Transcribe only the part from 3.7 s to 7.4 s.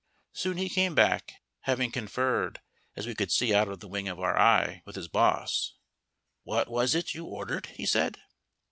the wing of our eye) with his boss. "What was it you